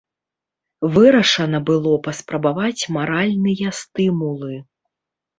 [0.93, 4.57] Вырашана было паспрабаваць маральныя стымулы.